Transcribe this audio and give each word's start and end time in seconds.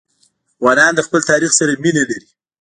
افغانان 0.59 0.91
د 0.95 0.99
خپل 1.07 1.21
تاریخ 1.31 1.51
سره 1.59 1.79
مینه 1.83 2.03
لري. 2.09 2.27